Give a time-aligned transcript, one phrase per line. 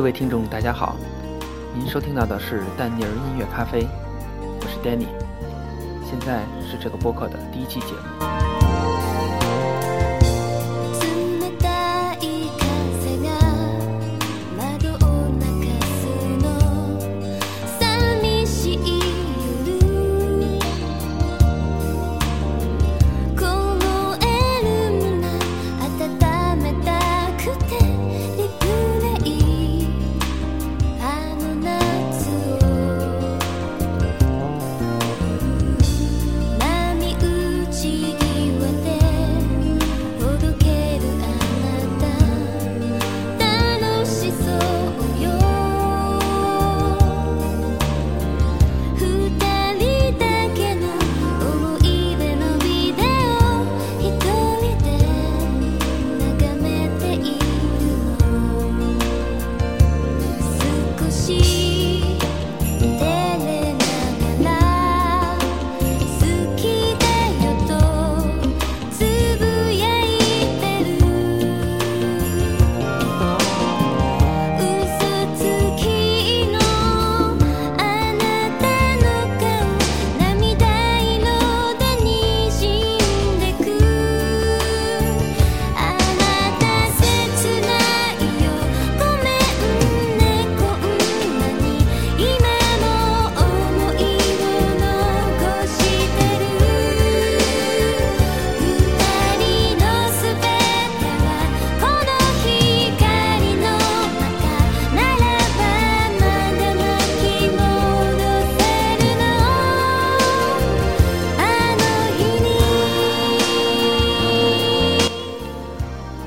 [0.00, 0.96] 各位听众，大家好，
[1.76, 3.86] 您收听到的是丹尼尔音乐咖啡，
[4.40, 5.04] 我是 Danny，
[6.08, 8.59] 现在是这个播客的第一期节目。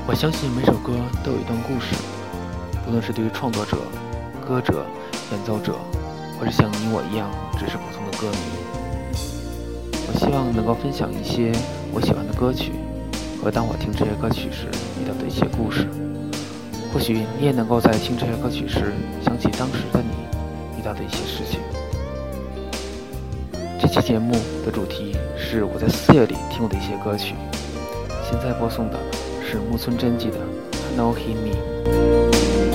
[0.06, 0.92] 我相信每首歌
[1.24, 1.96] 都有一段故事，
[2.84, 3.78] 不论是对于创作者、
[4.46, 4.84] 歌者、
[5.32, 5.76] 演奏者，
[6.38, 7.26] 或是像你我一样
[7.58, 9.96] 只是普通的歌迷。
[10.12, 11.50] 我希望能够分享一些
[11.90, 12.72] 我喜欢的歌曲，
[13.42, 14.66] 和当我听这些歌曲时
[15.00, 15.88] 遇到的一些故事。
[16.92, 18.92] 或许你也能够在听这些歌曲时
[19.24, 21.58] 想起当时的你遇到的一些事情。
[23.80, 24.32] 这期节目
[24.66, 27.34] 的主题是我在四月里听过的一些歌曲，
[28.22, 28.98] 现在播送的。
[29.60, 30.36] 木村真纪的
[30.72, 32.73] 《k No w h i m n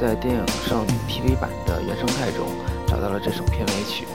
[0.00, 2.46] 在电影《少女》TV 版的原生态中
[2.88, 4.06] 找到了这首片尾曲。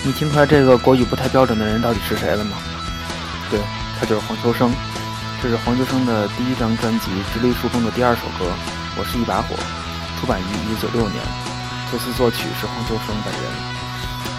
[0.06, 2.58] 你听出来这个国语不太标准的人到底是谁了吗？
[3.50, 3.60] 对，
[4.00, 4.72] 他就是黄秋生。
[5.42, 8.46] 这是黄秋生的第一张专辑《直立树》中的第二首歌
[8.98, 9.56] 《我是一把火》，
[10.22, 11.20] 出版于一九九六年。
[11.92, 13.76] 这次作曲是黄秋生本人。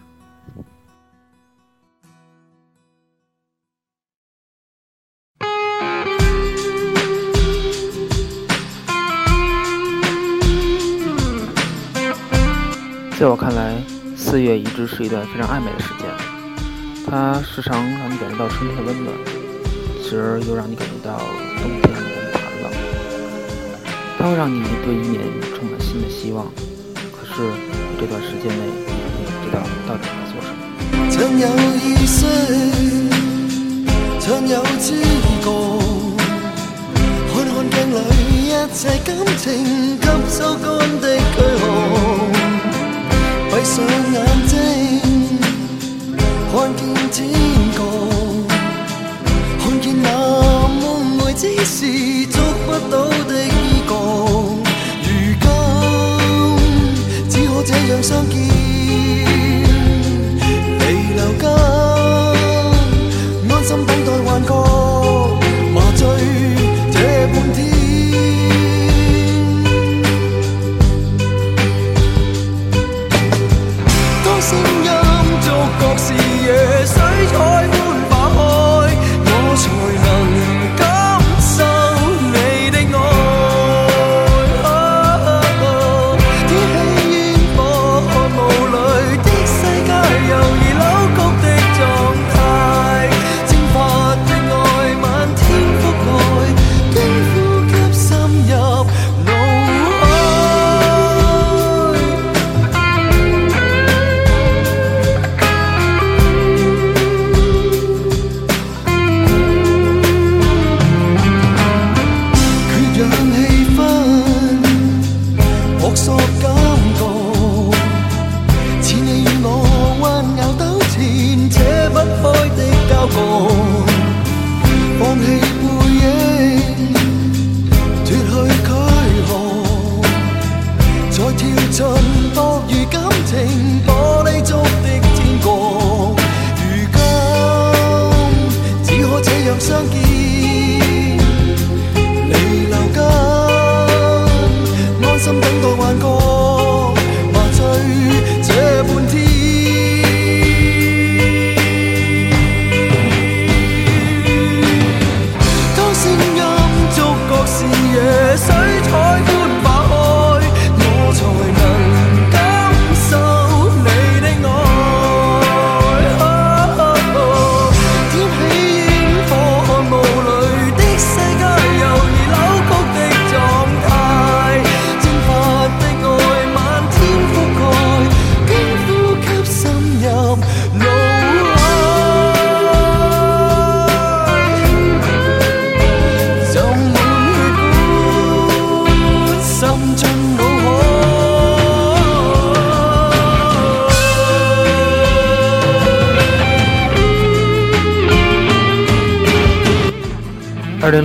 [13.17, 13.81] 在我看来，
[14.17, 16.24] 四月一直是一段非常暧昧的时间。
[17.17, 19.15] 它时常让你感觉到春天的温暖，
[20.03, 21.15] 时而又让你感觉到
[21.63, 21.89] 冬天的
[22.33, 22.69] 寒冷。
[24.19, 25.21] 它会让你对一年
[25.55, 26.45] 充满新的希望。
[27.15, 27.53] 可是
[27.97, 28.91] 这段时间内，你
[29.31, 30.35] 不知道到底在做
[40.35, 40.74] 什么。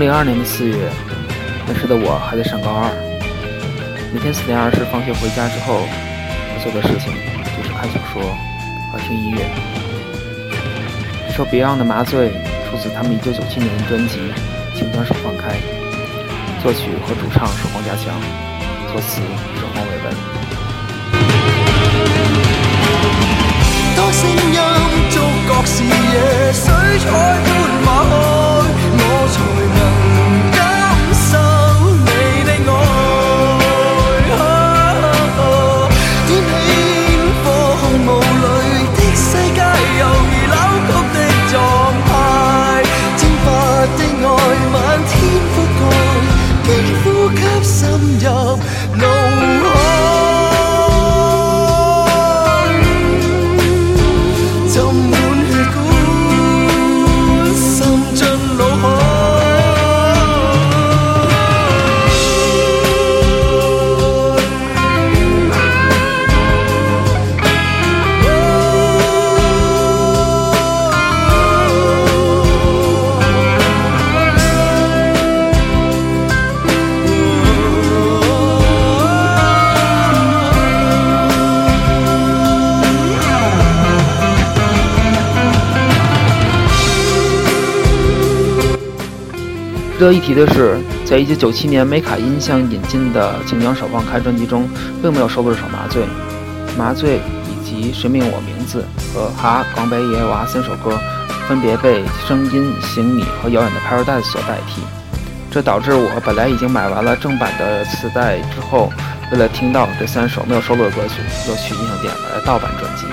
[0.01, 0.73] 零二年的四月，
[1.69, 2.89] 那时的我还在上高二。
[4.15, 7.13] 每天四点二十放学回家之后，我做的事情
[7.53, 8.25] 就是看小说
[8.91, 9.45] 和听音乐。
[11.37, 12.31] 首 Beyond 的《麻醉》
[12.73, 14.17] 出自他们一九九七年的专辑
[14.75, 15.53] 《请将手放开》，
[16.63, 18.09] 作曲和主唱是黄家强，
[18.91, 20.17] 作词是黄伟文。
[24.01, 24.59] 当声音
[25.13, 28.40] 触觉视野，水彩般
[90.01, 94.67] 值得一提的是，在1997年美卡音像引进的《晋江首放》开专辑中，
[95.03, 96.05] 并没有收录首《麻醉》，
[96.79, 97.19] 《麻醉》
[97.51, 98.83] 以及《谁命我名字》
[99.15, 100.99] 和《哈广北野娃》三首歌，
[101.47, 104.81] 分别被《声音行里》和《遥远的 Paradise》所代替。
[105.51, 108.91] 这导致我本来已经买完了正版的磁带之后，
[109.31, 111.17] 为了听到这三首没有收录的歌曲，
[111.47, 113.05] 又去音响店买了盗版专辑。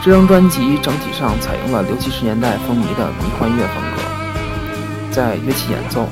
[0.00, 6.06] 这张专辑整体上采用了六七十年代风靡的迷幻乐风格，在乐器演奏、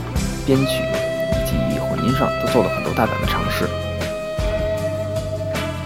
[0.44, 3.64] 编曲以及混音上都做了很多大胆的尝试，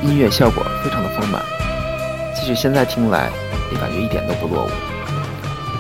[0.03, 1.43] 音乐效果非常的丰满，
[2.35, 3.31] 即使现在听来
[3.71, 4.71] 也感觉一点都不落伍。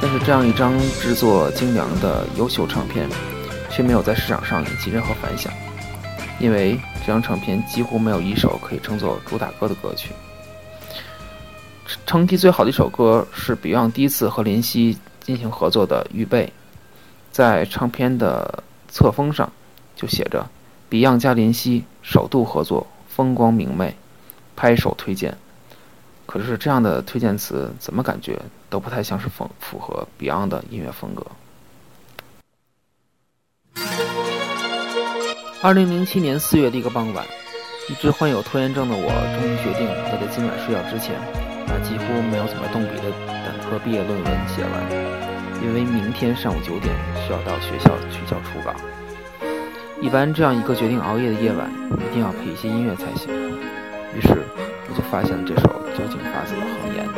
[0.02, 3.08] 但是这样一张制作精良的优秀唱片，
[3.70, 5.50] 却没有在市场上引起任何反响，
[6.38, 10.10] 因为这张唱片几乎没有一首可以称作主打歌的歌曲。
[12.10, 16.44] 成绩最好的一首歌是 Beyond 第一次和林夕进行合作的《预备》，
[17.30, 19.48] 在唱片的侧封上
[19.94, 20.44] 就写着
[20.90, 23.94] “Beyond 加林夕首度合作，风光明媚，
[24.56, 25.32] 拍手推荐”。
[26.26, 28.36] 可是这样的推荐词怎么感觉
[28.68, 31.24] 都不太像是符符合 Beyond 的音乐风格。
[35.62, 37.24] 二零零七年四月的一个傍晚，
[37.88, 41.49] 一直患有拖延症的我终于决定要在今晚睡觉之前。
[41.70, 44.82] 把几乎没有怎么动笔的本科毕业论文写完，
[45.62, 46.92] 因为明天上午九点
[47.24, 48.74] 需要到学校去交初稿。
[50.02, 53.30] 一般这样一个决定熬夜的夜晚，一定要配一些音乐才行。
[54.16, 54.30] 于是
[54.88, 57.08] 我就发现了这首酒井法子》的《红言》。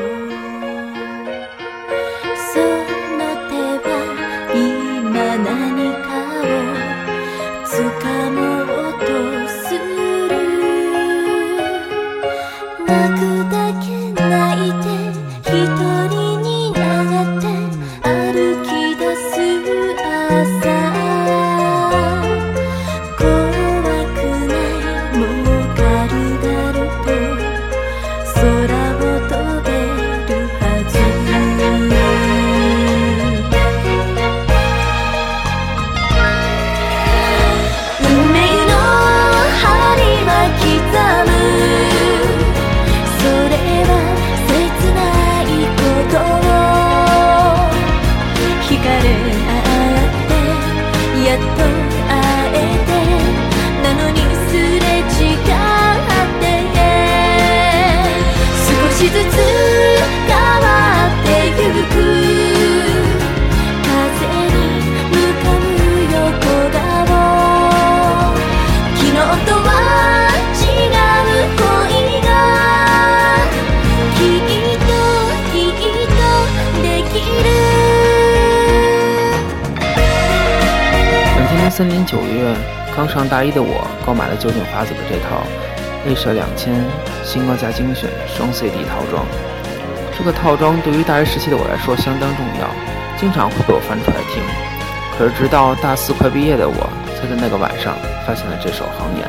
[81.83, 82.55] 今年九月，
[82.95, 85.43] 刚上大一的我购买了酒井法子的这套
[86.09, 86.73] 《A 社两千
[87.25, 89.25] 星光加精选双 CD 套装》。
[90.17, 92.71] 这个套装对于大一时期的我来说相当重要，
[93.19, 94.41] 经常会被我翻出来听。
[95.19, 99.27] 可是直到大四快毕业的我，才在那个晚上发现了这首《红言》。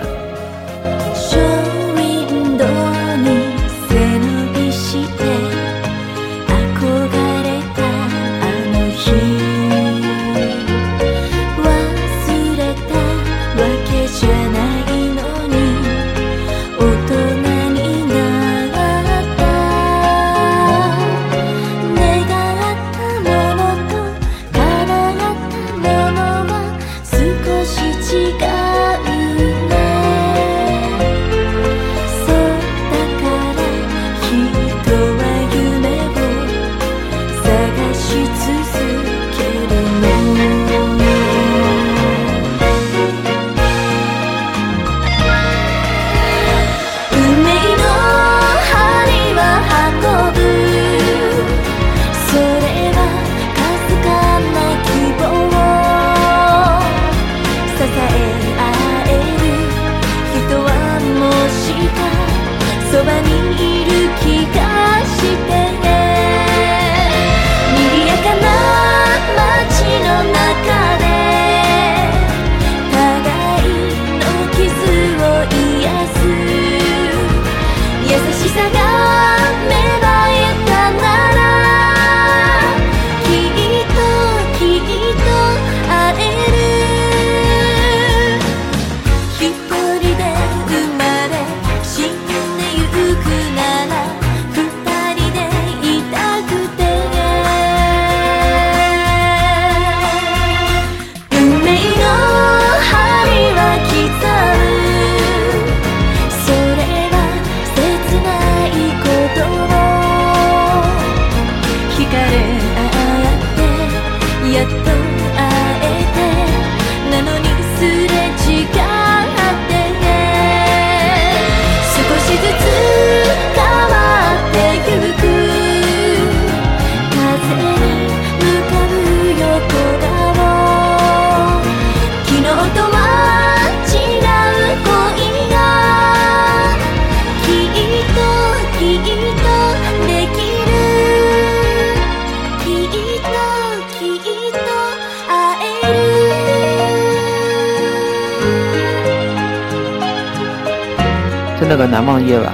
[151.75, 152.53] 那个难忘夜晚，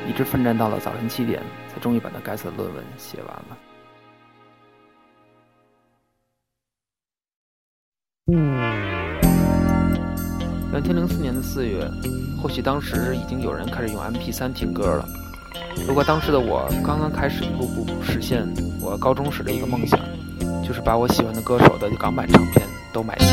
[0.06, 1.40] 一直奋战到了早晨七点，
[1.72, 3.56] 才终于把那该死的论文写完了。
[8.34, 8.54] 嗯，
[10.70, 11.78] 两千零四年的四月，
[12.42, 15.08] 或许当时已经有人开始用 M P 三听歌了。
[15.88, 18.46] 如果当时的我刚刚开始一步步实现
[18.82, 19.98] 我高中时的一个梦想。
[20.66, 23.26] 就是把我喜欢的歌手的港版唱片都买齐。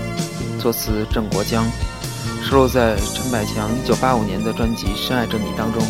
[0.59, 1.63] 作词郑国江，
[2.43, 5.83] 收录在陈百强1985年的专辑《深爱着你》当中。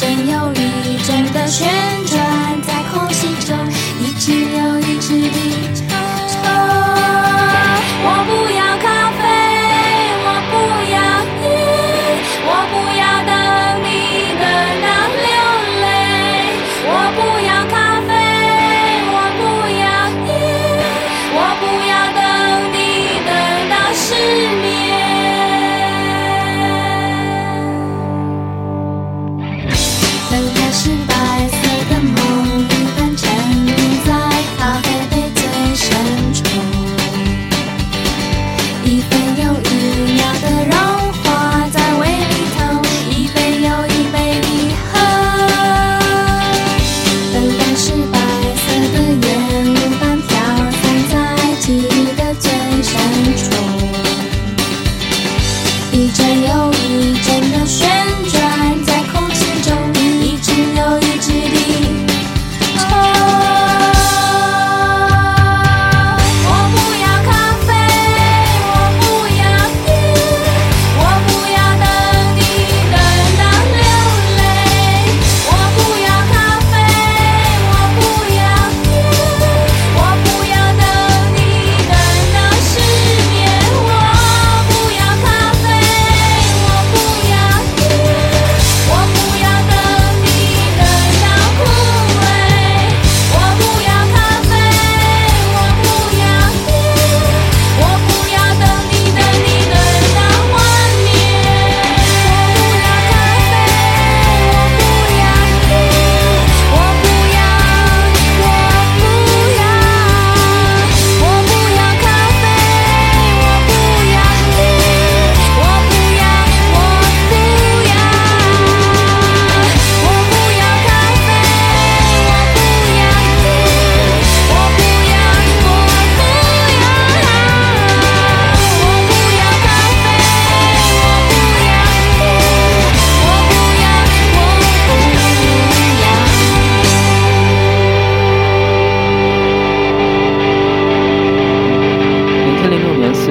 [0.06, 0.60] 真有力
[1.08, 1.66] 真的旋
[2.04, 2.23] 转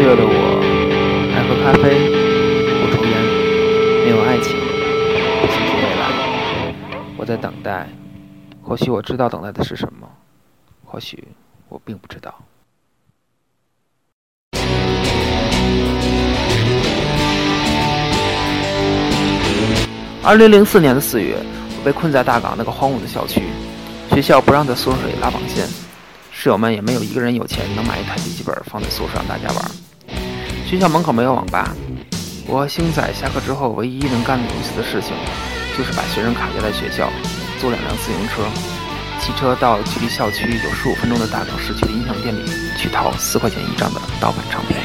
[0.04, 0.34] 热的我，
[1.34, 3.22] 爱喝咖啡，不抽烟，
[4.04, 4.52] 没有爱情，
[5.40, 7.16] 不清楚未来。
[7.16, 7.88] 我在等待，
[8.62, 10.06] 或许我知道等待的是什么，
[10.84, 11.26] 或许
[11.70, 12.36] 我并不知道。
[20.22, 23.42] 二零零四年的四月，我被困在大港那个荒芜的小区，
[24.10, 25.66] 学校不让在宿舍里拉网线，
[26.30, 29.93] 室友们也没有一个人有钱能买一台笔记本放在宿舍让大家玩。
[30.74, 31.70] 学校门口没有网吧，
[32.48, 35.16] 我和星仔下课之后唯一能干的类似的事情，
[35.78, 37.14] 就是把学生卡留在学校，
[37.62, 38.42] 租两辆自行车，
[39.22, 42.40] 骑车到距离校区有十五分钟的大城市区的音响店里
[42.76, 44.82] 去淘四块钱一张的盗版唱片。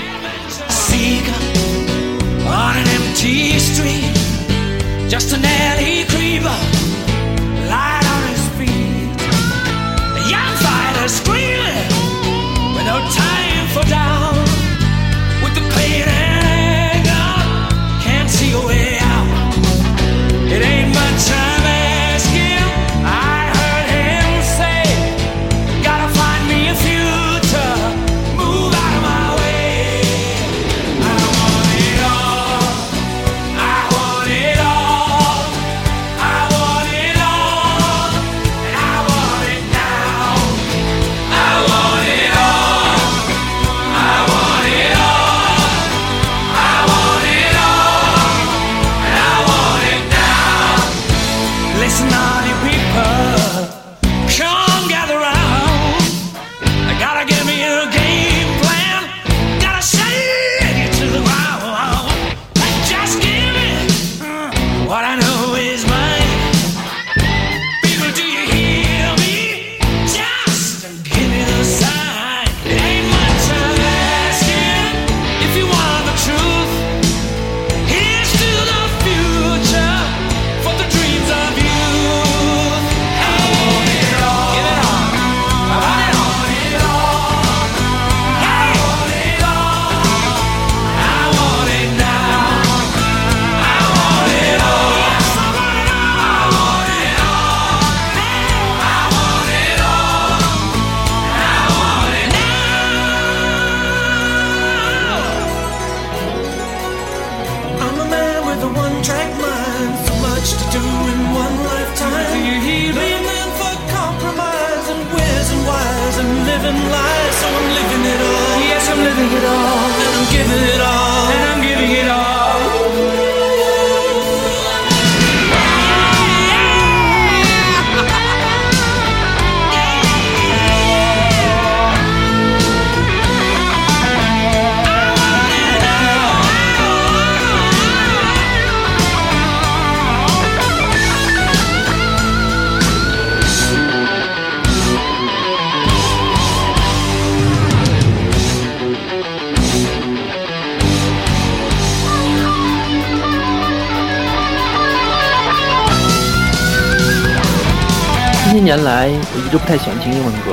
[158.69, 160.53] 年来，我一直不太喜欢听英文歌，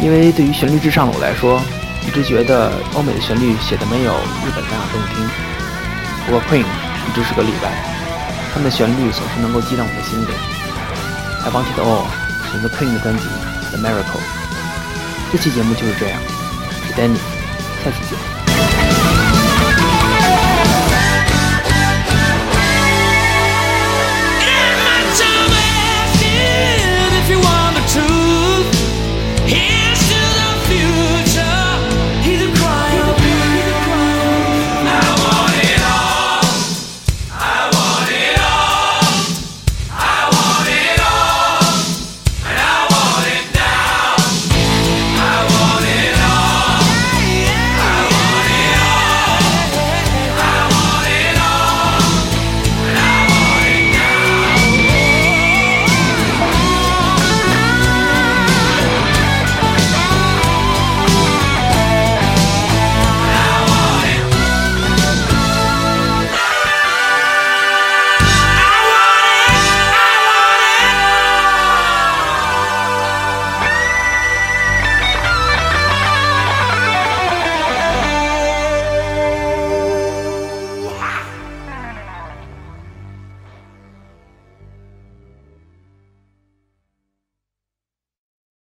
[0.00, 1.58] 因为对于旋律至上的我来说，
[2.06, 5.18] 一直觉得欧美的旋律写的没有日本那样动听。
[6.24, 7.66] 不过 Queen 一直是个例外，
[8.54, 10.30] 他们的旋律总是能够激荡我的心灵。
[11.42, 12.06] I wanted all，
[12.52, 13.24] 选择 Queen 的专辑
[13.76, 14.22] 《The Miracle》。
[15.32, 16.22] 这期节目就是这样，
[16.86, 17.18] 是 Danny，
[17.82, 18.31] 下次见。